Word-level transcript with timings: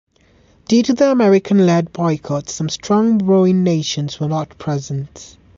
Due 0.67 0.81
to 0.81 0.95
the 0.95 1.11
American-led 1.11 1.93
boycott 1.93 2.49
some 2.49 2.69
strong 2.69 3.19
rowing 3.19 3.61
nations 3.63 4.19
were 4.19 4.27
not 4.27 4.57
present. 4.57 5.37